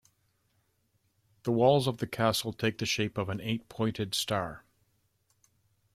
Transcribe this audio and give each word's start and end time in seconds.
The 1.43 1.51
walls 1.51 1.85
of 1.85 1.99
the 1.99 2.07
castle 2.07 2.53
take 2.53 2.79
the 2.79 2.87
shape 2.87 3.19
of 3.19 3.29
an 3.29 3.39
eight-pointed 3.39 4.15
star. 4.15 4.65